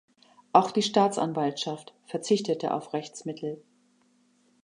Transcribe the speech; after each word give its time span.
Auch 0.51 0.71
die 0.71 0.81
Staatsanwaltschaft 0.81 1.93
verzichtete 2.07 2.73
auf 2.73 2.93
Rechtsmittel. 2.93 3.63